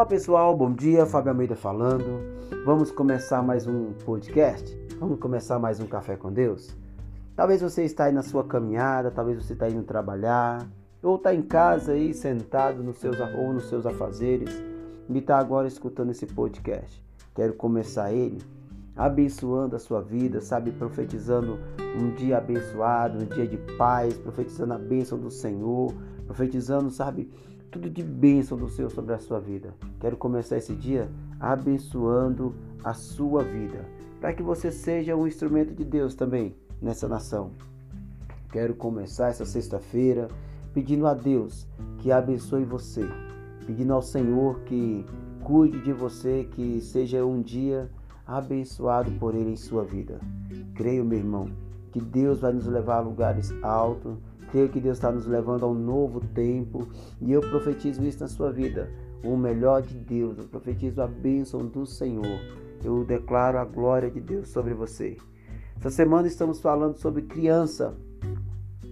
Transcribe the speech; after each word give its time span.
Olá 0.00 0.06
pessoal, 0.06 0.56
bom 0.56 0.72
dia, 0.72 1.04
Fábio 1.04 1.30
Almeida 1.30 1.54
falando. 1.54 2.22
Vamos 2.64 2.90
começar 2.90 3.42
mais 3.42 3.66
um 3.66 3.92
podcast? 3.92 4.74
Vamos 4.98 5.20
começar 5.20 5.58
mais 5.58 5.78
um 5.78 5.86
Café 5.86 6.16
com 6.16 6.32
Deus? 6.32 6.74
Talvez 7.36 7.60
você 7.60 7.84
está 7.84 8.04
aí 8.04 8.12
na 8.12 8.22
sua 8.22 8.42
caminhada, 8.42 9.10
talvez 9.10 9.44
você 9.44 9.52
está 9.52 9.68
indo 9.68 9.82
trabalhar, 9.82 10.66
ou 11.02 11.16
está 11.16 11.34
em 11.34 11.42
casa 11.42 11.92
aí 11.92 12.14
sentado 12.14 12.82
nos 12.82 12.96
seus, 12.96 13.18
ou 13.20 13.52
nos 13.52 13.68
seus 13.68 13.84
afazeres 13.84 14.48
e 15.06 15.18
está 15.18 15.36
agora 15.36 15.68
escutando 15.68 16.12
esse 16.12 16.24
podcast. 16.24 17.04
Quero 17.34 17.52
começar 17.52 18.10
ele 18.10 18.38
abençoando 18.96 19.76
a 19.76 19.78
sua 19.78 20.00
vida, 20.00 20.40
sabe? 20.40 20.70
Profetizando 20.72 21.58
um 22.00 22.08
dia 22.14 22.38
abençoado, 22.38 23.22
um 23.22 23.26
dia 23.26 23.46
de 23.46 23.58
paz, 23.76 24.16
profetizando 24.16 24.72
a 24.72 24.78
bênção 24.78 25.18
do 25.18 25.30
Senhor, 25.30 25.92
profetizando, 26.26 26.90
sabe? 26.90 27.30
Tudo 27.70 27.88
de 27.88 28.02
bênção 28.02 28.58
do 28.58 28.68
Senhor 28.68 28.90
sobre 28.90 29.14
a 29.14 29.18
sua 29.18 29.38
vida. 29.38 29.72
Quero 30.00 30.16
começar 30.16 30.56
esse 30.56 30.74
dia 30.74 31.08
abençoando 31.38 32.54
a 32.82 32.92
sua 32.92 33.44
vida, 33.44 33.84
para 34.20 34.32
que 34.32 34.42
você 34.42 34.72
seja 34.72 35.14
um 35.14 35.26
instrumento 35.26 35.72
de 35.72 35.84
Deus 35.84 36.14
também 36.14 36.56
nessa 36.82 37.06
nação. 37.06 37.52
Quero 38.50 38.74
começar 38.74 39.28
essa 39.28 39.44
sexta-feira 39.44 40.26
pedindo 40.74 41.06
a 41.06 41.14
Deus 41.14 41.68
que 41.98 42.10
abençoe 42.10 42.64
você, 42.64 43.08
pedindo 43.64 43.92
ao 43.92 44.02
Senhor 44.02 44.60
que 44.62 45.06
cuide 45.44 45.80
de 45.80 45.92
você, 45.92 46.48
que 46.50 46.80
seja 46.80 47.24
um 47.24 47.40
dia 47.40 47.88
abençoado 48.26 49.12
por 49.12 49.34
Ele 49.34 49.52
em 49.52 49.56
sua 49.56 49.84
vida. 49.84 50.20
Creio, 50.74 51.04
meu 51.04 51.18
irmão, 51.18 51.48
que 51.92 52.00
Deus 52.00 52.40
vai 52.40 52.52
nos 52.52 52.66
levar 52.66 52.96
a 52.96 53.00
lugares 53.00 53.52
altos. 53.62 54.18
Creio 54.50 54.68
que 54.68 54.80
Deus 54.80 54.96
está 54.96 55.10
nos 55.10 55.26
levando 55.26 55.64
a 55.64 55.68
um 55.68 55.74
novo 55.74 56.20
tempo. 56.20 56.88
E 57.20 57.32
eu 57.32 57.40
profetizo 57.40 58.04
isso 58.04 58.20
na 58.20 58.28
sua 58.28 58.52
vida. 58.52 58.90
O 59.22 59.36
melhor 59.36 59.82
de 59.82 59.98
Deus. 59.98 60.38
Eu 60.38 60.44
profetizo 60.44 61.00
a 61.02 61.06
bênção 61.06 61.66
do 61.66 61.86
Senhor. 61.86 62.40
Eu 62.82 63.04
declaro 63.04 63.58
a 63.58 63.64
glória 63.64 64.10
de 64.10 64.20
Deus 64.20 64.48
sobre 64.48 64.74
você. 64.74 65.16
Essa 65.76 65.90
semana 65.90 66.26
estamos 66.26 66.60
falando 66.60 66.96
sobre 66.96 67.22
criança. 67.22 67.94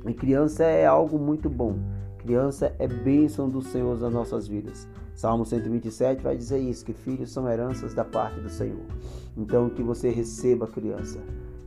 E 0.06 0.14
criança 0.14 0.64
é 0.64 0.86
algo 0.86 1.19
muito 1.19 1.50
bom. 1.50 1.77
Criança 2.19 2.75
é 2.78 2.86
bênção 2.86 3.48
do 3.48 3.60
Senhor 3.62 3.98
nas 3.98 4.12
nossas 4.12 4.47
vidas. 4.47 4.88
Salmo 5.14 5.44
127 5.44 6.22
vai 6.22 6.36
dizer 6.36 6.58
isso, 6.58 6.84
que 6.84 6.92
filhos 6.92 7.32
são 7.32 7.48
heranças 7.50 7.92
da 7.92 8.04
parte 8.04 8.41
do 8.41 8.48
Senhor. 8.48 8.84
Então 9.36 9.69
que 9.69 9.82
você 9.82 10.10
receba 10.10 10.66
criança, 10.66 11.19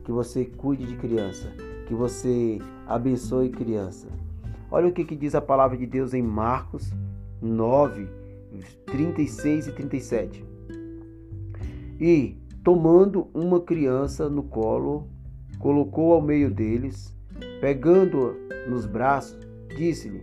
que 0.04 0.10
você 0.10 0.44
cuide 0.44 0.86
de 0.86 0.96
criança, 0.96 1.52
que 1.86 1.94
você 1.94 2.58
abençoe 2.86 3.50
criança. 3.50 4.08
Olha 4.70 4.88
o 4.88 4.92
que, 4.92 5.04
que 5.04 5.16
diz 5.16 5.34
a 5.34 5.40
palavra 5.40 5.76
de 5.76 5.86
Deus 5.86 6.14
em 6.14 6.22
Marcos 6.22 6.90
9, 7.40 8.08
36 8.86 9.66
e 9.66 9.72
37. 9.72 10.44
E, 12.00 12.36
tomando 12.64 13.28
uma 13.34 13.60
criança 13.60 14.28
no 14.28 14.42
colo, 14.42 15.08
colocou 15.58 16.12
ao 16.12 16.22
meio 16.22 16.50
deles, 16.50 17.14
pegando-a 17.60 18.68
nos 18.68 18.86
braços, 18.86 19.38
disse-lhe: 19.76 20.22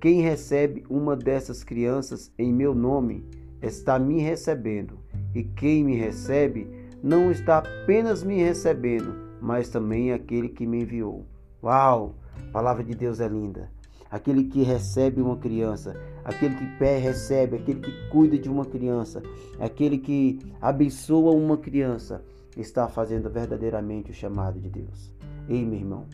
quem 0.00 0.20
recebe 0.20 0.84
uma 0.90 1.14
dessas 1.14 1.62
crianças 1.62 2.32
em 2.36 2.52
meu 2.52 2.74
nome 2.74 3.24
está 3.60 3.98
me 3.98 4.20
recebendo, 4.20 4.98
e 5.34 5.44
quem 5.44 5.84
me 5.84 5.96
recebe 5.96 6.68
não 7.02 7.30
está 7.30 7.58
apenas 7.58 8.24
me 8.24 8.42
recebendo, 8.42 9.31
mas 9.42 9.68
também 9.68 10.12
aquele 10.12 10.48
que 10.48 10.66
me 10.66 10.82
enviou. 10.82 11.26
Uau! 11.62 12.14
A 12.48 12.52
palavra 12.52 12.84
de 12.84 12.94
Deus 12.94 13.20
é 13.20 13.28
linda. 13.28 13.68
Aquele 14.08 14.44
que 14.44 14.62
recebe 14.62 15.20
uma 15.20 15.36
criança, 15.36 15.96
aquele 16.24 16.54
que 16.54 16.66
pé 16.78 16.98
recebe, 16.98 17.56
aquele 17.56 17.80
que 17.80 18.08
cuida 18.08 18.38
de 18.38 18.48
uma 18.48 18.64
criança, 18.64 19.22
aquele 19.58 19.98
que 19.98 20.38
abençoa 20.60 21.32
uma 21.34 21.56
criança, 21.56 22.22
está 22.56 22.86
fazendo 22.88 23.28
verdadeiramente 23.30 24.10
o 24.10 24.14
chamado 24.14 24.60
de 24.60 24.68
Deus. 24.68 25.12
Ei, 25.48 25.64
meu 25.64 25.80
irmão, 25.80 26.04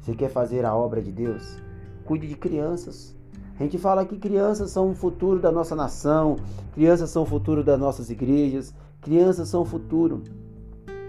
você 0.00 0.14
quer 0.14 0.28
fazer 0.28 0.64
a 0.64 0.74
obra 0.74 1.00
de 1.00 1.12
Deus? 1.12 1.58
Cuide 2.04 2.26
de 2.26 2.36
crianças. 2.36 3.16
A 3.58 3.62
gente 3.62 3.78
fala 3.78 4.04
que 4.04 4.18
crianças 4.18 4.70
são 4.70 4.90
o 4.90 4.94
futuro 4.94 5.40
da 5.40 5.50
nossa 5.50 5.74
nação, 5.74 6.36
crianças 6.74 7.10
são 7.10 7.22
o 7.22 7.26
futuro 7.26 7.64
das 7.64 7.78
nossas 7.78 8.10
igrejas, 8.10 8.74
crianças 9.00 9.48
são 9.48 9.62
o 9.62 9.64
futuro. 9.64 10.22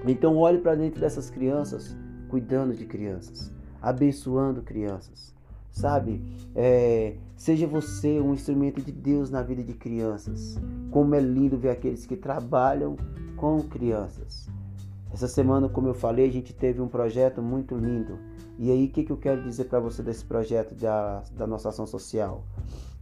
Então 0.06 0.38
olhe 0.38 0.58
para 0.58 0.76
dentro 0.76 1.00
dessas 1.00 1.30
crianças, 1.30 1.96
cuidando 2.30 2.74
de 2.76 2.86
crianças, 2.86 3.52
abençoando 3.82 4.62
crianças. 4.62 5.36
Sabe, 5.72 6.22
é, 6.56 7.18
seja 7.36 7.68
você 7.68 8.20
um 8.20 8.34
instrumento 8.34 8.82
de 8.82 8.92
Deus 8.92 9.30
na 9.30 9.44
vida 9.44 9.64
de 9.64 9.74
crianças. 9.74 10.60
Como 10.90 11.14
é 11.14 11.20
lindo 11.20 11.58
ver 11.58 11.70
aqueles 11.70 12.06
que 12.06 12.16
trabalham 12.16 12.96
com 13.36 13.62
crianças. 13.62 14.50
Essa 15.14 15.28
semana, 15.28 15.70
como 15.70 15.88
eu 15.88 15.94
falei, 15.94 16.28
a 16.28 16.32
gente 16.32 16.54
teve 16.54 16.82
um 16.82 16.88
projeto 16.88 17.42
muito 17.42 17.76
lindo 17.76 18.18
e 18.60 18.72
aí, 18.72 18.86
o 18.86 18.90
que, 18.90 19.04
que 19.04 19.12
eu 19.12 19.18
quero 19.18 19.44
dizer 19.44 19.66
para 19.66 19.80
você 19.80 20.02
desse 20.02 20.26
projeto 20.26 20.74
da, 20.74 21.24
da 21.36 21.46
nossa 21.46 21.70
ação 21.70 21.86
social? 21.86 22.44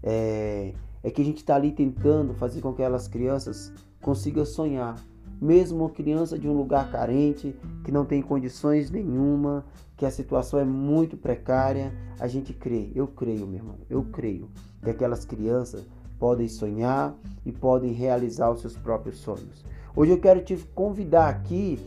É, 0.04 0.74
é 1.02 1.10
que 1.10 1.22
a 1.22 1.26
gente 1.26 1.38
está 1.38 1.56
ali 1.56 1.72
tentando 1.72 2.34
fazer 2.34 2.60
com 2.60 2.74
que 2.74 2.82
aquelas 2.82 3.08
crianças 3.08 3.74
consigam 4.02 4.46
sonhar. 4.46 4.98
Mesmo 5.42 5.80
uma 5.80 5.90
criança 5.90 6.40
de 6.40 6.48
um 6.48 6.54
lugar 6.54 6.92
carente, 6.92 7.56
que 7.84 7.92
não 7.92 8.06
tem 8.06 8.22
condições 8.22 8.90
nenhuma, 8.90 9.66
que 9.98 10.06
a 10.06 10.12
situação 10.12 10.60
é 10.60 10.66
muito 10.66 11.18
precária, 11.18 11.94
a 12.20 12.28
gente 12.28 12.54
crê, 12.54 12.92
eu 12.96 13.08
creio, 13.08 13.46
meu 13.46 13.60
irmão, 13.60 13.76
eu 13.90 14.04
creio 14.04 14.50
que 14.82 14.90
aquelas 14.90 15.26
crianças 15.26 15.86
podem 16.18 16.48
sonhar 16.48 17.16
e 17.46 17.52
podem 17.52 17.92
realizar 17.92 18.50
os 18.50 18.62
seus 18.62 18.76
próprios 18.78 19.18
sonhos. 19.18 19.64
Hoje 19.96 20.12
eu 20.12 20.20
quero 20.20 20.42
te 20.42 20.58
convidar 20.74 21.30
aqui 21.30 21.80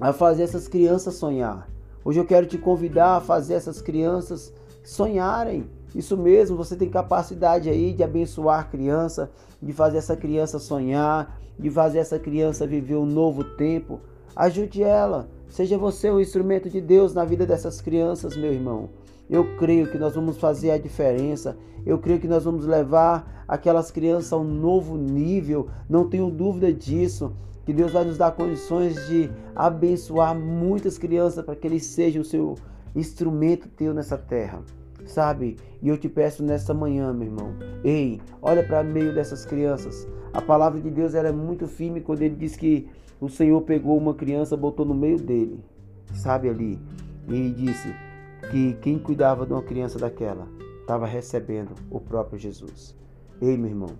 a 0.00 0.12
fazer 0.12 0.44
essas 0.44 0.68
crianças 0.68 1.14
sonhar. 1.14 1.68
Hoje 2.04 2.20
eu 2.20 2.24
quero 2.24 2.46
te 2.46 2.56
convidar 2.56 3.16
a 3.16 3.20
fazer 3.20 3.54
essas 3.54 3.82
crianças 3.82 4.52
sonharem. 4.84 5.68
Isso 5.94 6.16
mesmo, 6.16 6.56
você 6.56 6.76
tem 6.76 6.88
capacidade 6.88 7.68
aí 7.68 7.92
de 7.92 8.02
abençoar 8.02 8.60
a 8.60 8.64
criança, 8.64 9.30
de 9.60 9.72
fazer 9.72 9.98
essa 9.98 10.16
criança 10.16 10.58
sonhar, 10.58 11.40
de 11.58 11.70
fazer 11.70 11.98
essa 11.98 12.18
criança 12.18 12.66
viver 12.66 12.96
um 12.96 13.06
novo 13.06 13.42
tempo. 13.42 14.00
Ajude 14.36 14.82
ela. 14.82 15.28
Seja 15.48 15.78
você 15.78 16.10
um 16.10 16.20
instrumento 16.20 16.68
de 16.68 16.80
Deus 16.80 17.14
na 17.14 17.24
vida 17.24 17.46
dessas 17.46 17.80
crianças, 17.80 18.36
meu 18.36 18.52
irmão. 18.52 18.90
Eu 19.28 19.56
creio 19.56 19.90
que 19.90 19.98
nós 19.98 20.14
vamos 20.14 20.38
fazer 20.38 20.70
a 20.70 20.78
diferença. 20.78 21.56
Eu 21.84 21.98
creio 21.98 22.20
que 22.20 22.28
nós 22.28 22.44
vamos 22.44 22.64
levar 22.64 23.44
aquelas 23.48 23.90
crianças 23.90 24.32
a 24.32 24.36
um 24.36 24.44
novo 24.44 24.96
nível. 24.96 25.68
Não 25.88 26.08
tenho 26.08 26.30
dúvida 26.30 26.72
disso 26.72 27.32
que 27.64 27.72
Deus 27.72 27.92
vai 27.92 28.04
nos 28.04 28.16
dar 28.16 28.30
condições 28.32 28.94
de 29.08 29.30
abençoar 29.54 30.34
muitas 30.34 30.96
crianças 30.96 31.44
para 31.44 31.54
que 31.54 31.66
eles 31.66 31.84
sejam 31.84 32.22
o 32.22 32.24
seu 32.24 32.54
instrumento 32.94 33.68
teu 33.68 33.92
nessa 33.92 34.16
terra. 34.16 34.62
Sabe? 35.08 35.56
E 35.80 35.88
eu 35.88 35.96
te 35.96 36.06
peço 36.06 36.44
nessa 36.44 36.74
manhã, 36.74 37.12
meu 37.14 37.28
irmão. 37.28 37.54
Ei, 37.82 38.20
olha 38.42 38.62
para 38.62 38.84
meio 38.84 39.14
dessas 39.14 39.46
crianças. 39.46 40.06
A 40.34 40.42
palavra 40.42 40.78
de 40.78 40.90
Deus 40.90 41.14
era 41.14 41.30
é 41.30 41.32
muito 41.32 41.66
firme 41.66 42.02
quando 42.02 42.20
ele 42.20 42.36
diz 42.36 42.54
que 42.54 42.86
o 43.18 43.28
Senhor 43.28 43.62
pegou 43.62 43.96
uma 43.96 44.12
criança, 44.12 44.54
botou 44.54 44.84
no 44.84 44.94
meio 44.94 45.16
dele. 45.16 45.64
Sabe 46.12 46.50
ali? 46.50 46.78
E 47.26 47.50
disse 47.50 47.88
que 48.50 48.74
quem 48.74 48.98
cuidava 48.98 49.46
de 49.46 49.52
uma 49.54 49.62
criança 49.62 49.98
daquela 49.98 50.46
estava 50.82 51.06
recebendo 51.06 51.72
o 51.90 51.98
próprio 51.98 52.38
Jesus. 52.38 52.94
Ei, 53.40 53.56
meu 53.56 53.70
irmão. 53.70 53.90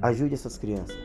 Ajude 0.00 0.34
essas 0.34 0.56
crianças. 0.56 0.96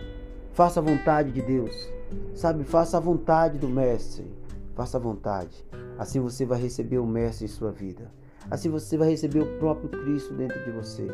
Faça 0.54 0.80
a 0.80 0.84
vontade 0.84 1.32
de 1.32 1.42
Deus. 1.42 1.92
Sabe, 2.36 2.64
faça 2.66 2.98
a 2.98 3.00
vontade 3.00 3.58
do 3.58 3.68
Mestre. 3.68 4.32
Faça 4.76 4.98
a 4.98 5.02
vontade. 5.02 5.66
Assim 6.02 6.20
você 6.20 6.48
vai 6.48 6.60
receber 6.60 6.98
o 6.98 7.06
Mestre 7.06 7.46
em 7.46 7.48
sua 7.48 7.72
vida. 7.72 8.12
Assim 8.50 8.70
você 8.70 8.98
vai 8.98 9.12
receber 9.12 9.42
o 9.42 9.60
próprio 9.60 9.88
Cristo 9.88 10.34
dentro 10.34 10.60
de 10.66 10.72
você. 10.72 11.06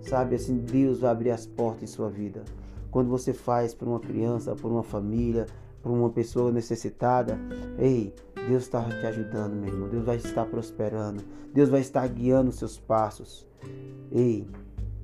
Sabe, 0.00 0.36
assim 0.36 0.58
Deus 0.58 1.00
vai 1.00 1.10
abrir 1.10 1.32
as 1.32 1.44
portas 1.44 1.82
em 1.82 1.86
sua 1.88 2.08
vida. 2.08 2.44
Quando 2.88 3.10
você 3.10 3.32
faz 3.32 3.74
por 3.74 3.88
uma 3.88 3.98
criança, 3.98 4.54
por 4.54 4.70
uma 4.70 4.84
família, 4.84 5.46
por 5.82 5.90
uma 5.90 6.08
pessoa 6.08 6.52
necessitada, 6.52 7.36
ei, 7.80 8.14
Deus 8.48 8.62
está 8.62 8.80
te 8.84 9.06
ajudando, 9.06 9.54
meu 9.54 9.74
irmão. 9.74 9.88
Deus 9.88 10.04
vai 10.04 10.18
estar 10.18 10.46
prosperando. 10.46 11.20
Deus 11.52 11.68
vai 11.68 11.80
estar 11.80 12.06
guiando 12.06 12.50
os 12.50 12.58
seus 12.58 12.78
passos. 12.78 13.44
Ei, 14.12 14.46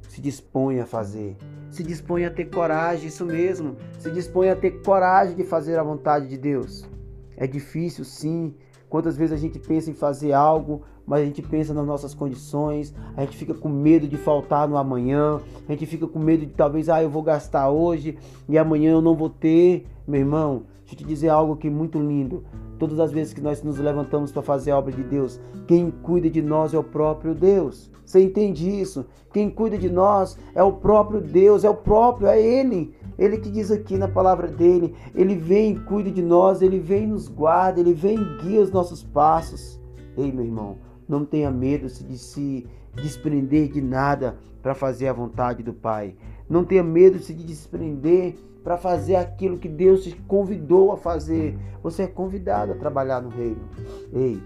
se 0.09 0.21
dispõe 0.21 0.79
a 0.79 0.87
fazer 0.87 1.37
se 1.73 1.83
dispõe 1.83 2.25
a 2.25 2.31
ter 2.31 2.45
coragem, 2.45 3.09
isso 3.09 3.27
mesmo, 3.27 3.77
se 3.99 4.09
dispõe 4.09 4.49
a 4.49 4.55
ter 4.55 4.81
coragem 4.83 5.35
de 5.35 5.43
fazer 5.43 5.77
a 5.77 5.83
vontade 5.83 6.29
de 6.29 6.39
Deus. 6.39 6.89
É 7.37 7.49
difícil, 7.49 8.05
sim. 8.05 8.55
Quantas 8.94 9.17
vezes 9.17 9.32
a 9.32 9.37
gente 9.37 9.58
pensa 9.58 9.91
em 9.91 9.93
fazer 9.93 10.32
algo, 10.32 10.82
mas 11.05 11.23
a 11.23 11.25
gente 11.25 11.43
pensa 11.43 11.75
nas 11.75 11.85
nossas 11.85 12.14
condições, 12.14 12.94
a 13.17 13.23
gente 13.23 13.37
fica 13.37 13.52
com 13.52 13.69
medo 13.69 14.06
de 14.06 14.17
faltar 14.17 14.69
no 14.69 14.76
amanhã, 14.76 15.41
a 15.69 15.73
gente 15.73 15.85
fica 15.85 16.06
com 16.06 16.20
medo 16.20 16.46
de 16.46 16.52
talvez, 16.52 16.88
ah, 16.88 17.02
eu 17.02 17.11
vou 17.11 17.20
gastar 17.20 17.69
hoje 17.70 18.17
e 18.49 18.56
amanhã 18.56 18.93
eu 18.93 19.02
não 19.02 19.17
vou 19.17 19.29
ter. 19.29 19.85
Meu 20.06 20.20
irmão, 20.20 20.62
Deixa 20.85 20.95
eu 20.95 20.99
te 20.99 21.05
dizer 21.05 21.31
algo 21.31 21.57
que 21.57 21.69
é 21.69 21.71
muito 21.71 21.99
lindo. 21.99 22.45
Todas 22.79 23.01
as 23.01 23.11
vezes 23.11 23.33
que 23.33 23.41
nós 23.41 23.63
nos 23.63 23.79
levantamos 23.79 24.31
para 24.31 24.43
fazer 24.43 24.71
a 24.71 24.79
obra 24.79 24.93
de 24.93 25.03
Deus, 25.03 25.41
quem 25.67 25.91
cuida 25.91 26.29
de 26.29 26.43
nós 26.43 26.75
é 26.75 26.79
o 26.79 26.85
próprio 26.85 27.35
Deus. 27.35 27.91
Você 28.05 28.23
entende 28.23 28.69
isso? 28.69 29.07
Quem 29.33 29.49
cuida 29.49 29.79
de 29.79 29.89
nós 29.89 30.39
é 30.55 30.63
o 30.63 30.73
próprio 30.73 31.23
Deus, 31.23 31.65
é 31.65 31.71
o 31.71 31.75
próprio, 31.75 32.29
é 32.29 32.41
Ele. 32.41 32.95
Ele 33.19 33.39
que 33.39 33.51
diz 33.51 33.71
aqui 33.71 33.97
na 33.97 34.09
palavra 34.09 34.47
dele, 34.47 34.95
Ele 35.15 35.35
vem 35.37 35.73
e 35.73 35.81
cuida 35.81 36.11
de 36.11 36.23
nós, 36.23 36.61
Ele 36.61 36.79
vem 36.79 37.05
e 37.05 37.07
nos 37.07 37.29
guarda, 37.29 37.81
Ele 37.81 37.95
vem 37.95 38.19
e 38.19 38.43
guia 38.43 38.61
os 38.61 38.71
nossos 38.71 39.03
passos. 39.03 39.81
Ei, 40.19 40.31
meu 40.31 40.45
irmão, 40.45 40.77
não 41.09 41.25
tenha 41.25 41.51
medo 41.51 41.87
de 41.87 42.19
se 42.19 42.67
desprender 42.95 43.69
de 43.69 43.81
nada 43.81 44.37
para 44.63 44.75
fazer 44.75 45.09
a 45.09 45.13
vontade 45.13 45.63
do 45.63 45.73
Pai. 45.73 46.15
Não 46.49 46.64
tenha 46.64 46.82
medo 46.82 47.19
de 47.19 47.25
se 47.25 47.32
desprender 47.32 48.37
para 48.62 48.79
fazer 48.79 49.17
aquilo 49.17 49.58
que 49.58 49.69
Deus 49.69 50.05
te 50.05 50.12
convidou 50.26 50.93
a 50.93 50.96
fazer. 50.96 51.58
Você 51.82 52.05
é 52.05 52.06
convidado 52.06 52.73
a 52.73 52.76
trabalhar 52.76 53.20
no 53.20 53.29
reino. 53.29 53.61
Ei, 54.12 54.41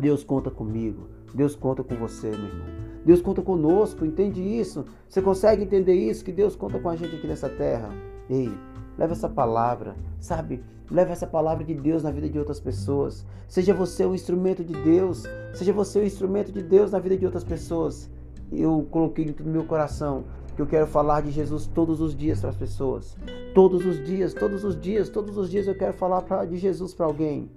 Deus 0.00 0.22
conta 0.22 0.50
comigo. 0.50 1.08
Deus 1.34 1.54
conta 1.54 1.82
com 1.82 1.94
você, 1.96 2.30
meu 2.30 2.46
irmão. 2.46 2.66
Deus 3.04 3.20
conta 3.20 3.42
conosco, 3.42 4.04
entende 4.04 4.40
isso? 4.40 4.84
Você 5.08 5.20
consegue 5.22 5.62
entender 5.62 5.94
isso? 5.94 6.24
Que 6.24 6.32
Deus 6.32 6.54
conta 6.54 6.78
com 6.78 6.88
a 6.88 6.96
gente 6.96 7.16
aqui 7.16 7.26
nessa 7.26 7.48
terra? 7.48 7.90
Ei, 8.28 8.50
leva 8.96 9.12
essa 9.12 9.28
palavra, 9.28 9.96
sabe? 10.20 10.62
Leva 10.90 11.12
essa 11.12 11.26
palavra 11.26 11.64
de 11.64 11.74
Deus 11.74 12.02
na 12.02 12.10
vida 12.10 12.28
de 12.28 12.38
outras 12.38 12.60
pessoas. 12.60 13.26
Seja 13.46 13.74
você 13.74 14.06
um 14.06 14.14
instrumento 14.14 14.64
de 14.64 14.74
Deus. 14.74 15.24
Seja 15.54 15.72
você 15.72 16.00
um 16.00 16.04
instrumento 16.04 16.50
de 16.50 16.62
Deus 16.62 16.90
na 16.90 16.98
vida 16.98 17.16
de 17.16 17.24
outras 17.24 17.44
pessoas. 17.44 18.10
Eu 18.50 18.86
coloquei 18.90 19.24
dentro 19.24 19.44
do 19.44 19.50
meu 19.50 19.64
coração 19.64 20.24
que 20.56 20.62
eu 20.62 20.66
quero 20.66 20.86
falar 20.88 21.22
de 21.22 21.30
Jesus 21.30 21.66
todos 21.66 22.00
os 22.00 22.16
dias 22.16 22.40
para 22.40 22.50
as 22.50 22.56
pessoas. 22.56 23.16
Todos 23.54 23.86
os 23.86 24.04
dias, 24.04 24.34
todos 24.34 24.64
os 24.64 24.78
dias, 24.78 25.08
todos 25.08 25.36
os 25.36 25.48
dias 25.48 25.68
eu 25.68 25.74
quero 25.74 25.92
falar 25.92 26.22
pra, 26.22 26.44
de 26.44 26.56
Jesus 26.56 26.92
para 26.92 27.06
alguém. 27.06 27.48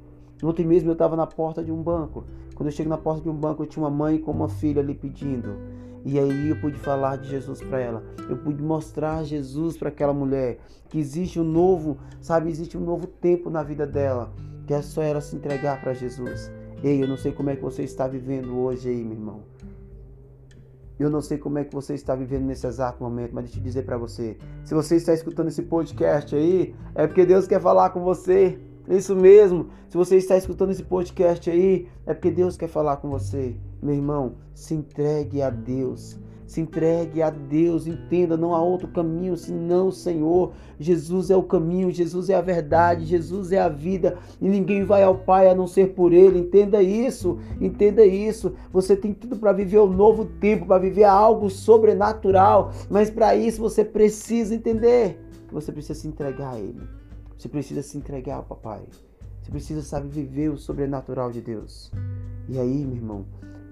Ontem 0.43 0.65
mesmo 0.65 0.89
eu 0.89 0.93
estava 0.93 1.15
na 1.15 1.25
porta 1.25 1.63
de 1.63 1.71
um 1.71 1.81
banco. 1.81 2.25
Quando 2.55 2.67
eu 2.67 2.71
chego 2.71 2.89
na 2.89 2.97
porta 2.97 3.21
de 3.21 3.29
um 3.29 3.35
banco, 3.35 3.63
eu 3.63 3.67
tinha 3.67 3.83
uma 3.83 3.89
mãe 3.89 4.19
com 4.19 4.31
uma 4.31 4.49
filha 4.49 4.81
ali 4.81 4.93
pedindo. 4.93 5.55
E 6.03 6.19
aí 6.19 6.49
eu 6.49 6.55
pude 6.57 6.77
falar 6.77 7.17
de 7.17 7.29
Jesus 7.29 7.61
para 7.61 7.79
ela. 7.79 8.03
Eu 8.29 8.37
pude 8.37 8.61
mostrar 8.61 9.23
Jesus 9.23 9.77
para 9.77 9.89
aquela 9.89 10.13
mulher. 10.13 10.59
Que 10.89 10.99
existe 10.99 11.39
um 11.39 11.43
novo, 11.43 11.97
sabe, 12.19 12.49
existe 12.49 12.77
um 12.77 12.81
novo 12.81 13.07
tempo 13.07 13.49
na 13.49 13.63
vida 13.63 13.85
dela. 13.87 14.31
Que 14.67 14.73
é 14.73 14.81
só 14.81 15.01
ela 15.01 15.21
se 15.21 15.35
entregar 15.35 15.81
para 15.81 15.93
Jesus. 15.93 16.51
Ei, 16.83 17.01
eu 17.01 17.07
não 17.07 17.17
sei 17.17 17.31
como 17.31 17.49
é 17.49 17.55
que 17.55 17.61
você 17.61 17.83
está 17.83 18.07
vivendo 18.07 18.57
hoje 18.59 18.89
aí, 18.89 19.03
meu 19.03 19.13
irmão. 19.13 19.39
Eu 21.01 21.09
não 21.09 21.21
sei 21.21 21.37
como 21.37 21.57
é 21.57 21.63
que 21.63 21.73
você 21.73 21.95
está 21.95 22.15
vivendo 22.15 22.45
nesse 22.45 22.67
exato 22.67 23.03
momento, 23.03 23.31
mas 23.33 23.45
deixa 23.45 23.59
eu 23.59 23.63
dizer 23.63 23.83
para 23.83 23.97
você. 23.97 24.37
Se 24.63 24.73
você 24.73 24.97
está 24.97 25.13
escutando 25.13 25.47
esse 25.47 25.63
podcast 25.63 26.35
aí, 26.35 26.75
é 26.93 27.07
porque 27.07 27.25
Deus 27.25 27.47
quer 27.47 27.59
falar 27.59 27.89
com 27.89 28.01
você. 28.01 28.59
Isso 28.87 29.15
mesmo. 29.15 29.69
Se 29.89 29.97
você 29.97 30.17
está 30.17 30.37
escutando 30.37 30.71
esse 30.71 30.83
podcast 30.83 31.49
aí, 31.49 31.87
é 32.05 32.13
porque 32.13 32.29
Deus 32.29 32.55
quer 32.55 32.67
falar 32.67 32.97
com 32.97 33.09
você. 33.09 33.55
Meu 33.81 33.95
irmão, 33.95 34.35
se 34.53 34.75
entregue 34.75 35.41
a 35.41 35.49
Deus. 35.49 36.19
Se 36.51 36.59
entregue 36.59 37.21
a 37.21 37.29
Deus, 37.29 37.87
entenda, 37.87 38.35
não 38.35 38.53
há 38.53 38.61
outro 38.61 38.89
caminho 38.89 39.37
senão 39.37 39.87
o 39.87 39.91
Senhor. 39.93 40.51
Jesus 40.77 41.31
é 41.31 41.35
o 41.37 41.43
caminho, 41.43 41.89
Jesus 41.89 42.29
é 42.29 42.35
a 42.35 42.41
verdade, 42.41 43.05
Jesus 43.05 43.53
é 43.53 43.57
a 43.61 43.69
vida 43.69 44.17
e 44.41 44.49
ninguém 44.49 44.83
vai 44.83 45.01
ao 45.01 45.19
Pai 45.19 45.47
a 45.47 45.55
não 45.55 45.65
ser 45.65 45.93
por 45.93 46.11
Ele. 46.11 46.39
Entenda 46.39 46.83
isso, 46.83 47.39
entenda 47.61 48.05
isso. 48.05 48.53
Você 48.69 48.97
tem 48.97 49.13
tudo 49.13 49.37
para 49.37 49.53
viver 49.53 49.79
um 49.79 49.93
novo 49.93 50.25
tempo, 50.25 50.65
para 50.65 50.81
viver 50.81 51.05
algo 51.05 51.49
sobrenatural, 51.49 52.73
mas 52.89 53.09
para 53.09 53.33
isso 53.33 53.61
você 53.61 53.85
precisa 53.85 54.53
entender 54.53 55.21
que 55.47 55.53
você 55.53 55.71
precisa 55.71 55.97
se 55.97 56.05
entregar 56.09 56.55
a 56.55 56.59
Ele. 56.59 56.81
Você 57.37 57.47
precisa 57.47 57.81
se 57.81 57.97
entregar 57.97 58.35
ao 58.35 58.43
papai. 58.43 58.81
Você 59.41 59.51
precisa, 59.51 59.81
saber 59.81 60.09
viver 60.09 60.49
o 60.49 60.57
sobrenatural 60.57 61.31
de 61.31 61.39
Deus. 61.39 61.89
E 62.49 62.59
aí, 62.59 62.85
meu 62.85 62.97
irmão, 62.97 63.25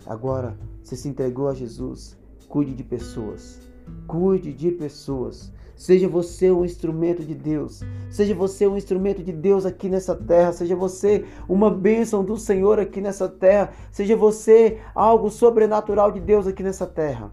agora 0.06 0.58
você 0.82 0.96
se 0.96 1.10
entregou 1.10 1.50
a 1.50 1.54
Jesus. 1.54 2.18
Cuide 2.50 2.74
de 2.74 2.84
pessoas. 2.84 3.62
Cuide 4.08 4.52
de 4.52 4.72
pessoas. 4.72 5.54
Seja 5.76 6.10
você 6.10 6.52
um 6.52 6.66
instrumento 6.66 7.24
de 7.24 7.36
Deus. 7.36 7.82
Seja 8.10 8.34
você 8.34 8.68
um 8.68 8.76
instrumento 8.76 9.24
de 9.24 9.32
Deus 9.32 9.68
aqui 9.68 9.88
nessa 9.88 10.16
terra. 10.16 10.52
Seja 10.52 10.76
você 10.76 11.26
uma 11.48 11.70
bênção 11.70 12.26
do 12.26 12.36
Senhor 12.38 12.80
aqui 12.80 13.02
nessa 13.02 13.30
terra. 13.30 13.72
Seja 13.92 14.18
você 14.18 14.80
algo 14.96 15.30
sobrenatural 15.30 16.12
de 16.12 16.20
Deus 16.20 16.48
aqui 16.48 16.64
nessa 16.64 16.88
terra. 16.88 17.32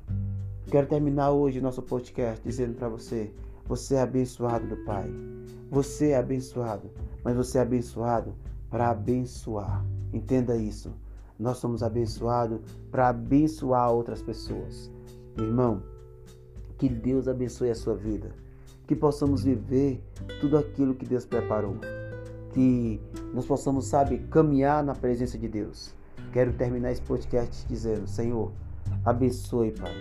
Quero 0.70 0.86
terminar 0.86 1.30
hoje 1.30 1.62
nosso 1.62 1.80
podcast 1.80 2.44
dizendo 2.44 2.74
para 2.74 2.90
você: 2.90 3.32
você 3.64 3.94
é 3.94 4.02
abençoado 4.02 4.66
do 4.66 4.76
Pai. 4.84 5.10
Você 5.70 6.08
é 6.10 6.18
abençoado, 6.18 6.90
mas 7.24 7.34
você 7.34 7.56
é 7.56 7.62
abençoado 7.62 8.34
para 8.68 8.90
abençoar. 8.90 9.82
Entenda 10.12 10.56
isso. 10.56 10.92
Nós 11.38 11.56
somos 11.56 11.82
abençoados 11.82 12.60
para 12.90 13.08
abençoar 13.08 13.90
outras 13.90 14.20
pessoas. 14.22 14.94
Irmão, 15.38 15.82
que 16.78 16.88
Deus 16.88 17.28
abençoe 17.28 17.70
a 17.70 17.74
sua 17.74 17.94
vida. 17.94 18.30
Que 18.86 18.94
possamos 18.94 19.44
viver 19.44 20.02
tudo 20.40 20.56
aquilo 20.56 20.94
que 20.94 21.04
Deus 21.04 21.26
preparou. 21.26 21.76
Que 22.52 23.00
nós 23.34 23.44
possamos, 23.44 23.86
sabe, 23.86 24.18
caminhar 24.30 24.82
na 24.82 24.94
presença 24.94 25.36
de 25.36 25.48
Deus. 25.48 25.94
Quero 26.32 26.52
terminar 26.52 26.92
esse 26.92 27.02
podcast 27.02 27.66
dizendo: 27.66 28.06
Senhor, 28.06 28.52
abençoe, 29.04 29.72
Pai. 29.72 29.92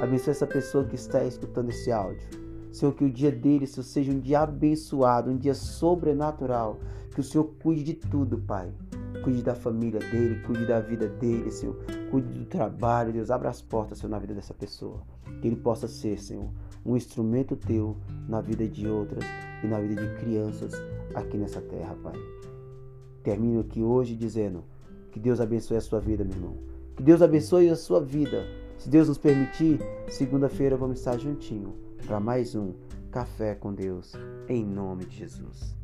Abençoe 0.00 0.32
essa 0.32 0.46
pessoa 0.46 0.84
que 0.84 0.96
está 0.96 1.24
escutando 1.24 1.70
esse 1.70 1.92
áudio. 1.92 2.26
Senhor, 2.72 2.92
que 2.92 3.04
o 3.04 3.10
dia 3.10 3.30
dele 3.30 3.66
seja 3.66 4.10
um 4.10 4.18
dia 4.18 4.40
abençoado, 4.40 5.30
um 5.30 5.36
dia 5.36 5.54
sobrenatural. 5.54 6.78
Que 7.14 7.20
o 7.20 7.22
Senhor 7.22 7.44
cuide 7.62 7.84
de 7.84 7.94
tudo, 7.94 8.38
Pai. 8.38 8.72
Cuide 9.22 9.42
da 9.42 9.54
família 9.54 10.00
dele, 10.00 10.40
cuide 10.42 10.66
da 10.66 10.80
vida 10.80 11.08
dele, 11.08 11.50
Senhor. 11.50 11.76
Cuide 12.10 12.28
do 12.28 12.44
trabalho, 12.44 13.12
Deus. 13.12 13.30
Abra 13.30 13.48
as 13.48 13.62
portas, 13.62 13.98
Senhor, 13.98 14.10
na 14.10 14.18
vida 14.18 14.34
dessa 14.34 14.54
pessoa. 14.54 15.02
Que 15.40 15.46
ele 15.46 15.56
possa 15.56 15.86
ser, 15.86 16.18
Senhor, 16.18 16.50
um 16.84 16.96
instrumento 16.96 17.56
teu 17.56 17.96
na 18.28 18.40
vida 18.40 18.66
de 18.66 18.88
outras 18.88 19.24
e 19.62 19.66
na 19.66 19.80
vida 19.80 20.04
de 20.04 20.14
crianças 20.20 20.72
aqui 21.14 21.36
nessa 21.36 21.60
terra, 21.60 21.96
Pai. 22.02 22.14
Termino 23.22 23.60
aqui 23.60 23.82
hoje 23.82 24.16
dizendo 24.16 24.64
que 25.12 25.20
Deus 25.20 25.40
abençoe 25.40 25.76
a 25.76 25.80
sua 25.80 26.00
vida, 26.00 26.24
meu 26.24 26.34
irmão. 26.34 26.56
Que 26.96 27.02
Deus 27.02 27.22
abençoe 27.22 27.68
a 27.68 27.76
sua 27.76 28.00
vida. 28.00 28.44
Se 28.78 28.88
Deus 28.88 29.08
nos 29.08 29.18
permitir, 29.18 29.78
segunda-feira 30.08 30.76
vamos 30.76 30.98
estar 30.98 31.16
juntinho 31.16 31.74
para 32.06 32.18
mais 32.18 32.54
um 32.54 32.72
Café 33.12 33.54
com 33.54 33.74
Deus, 33.74 34.14
em 34.48 34.64
nome 34.64 35.04
de 35.04 35.18
Jesus. 35.18 35.76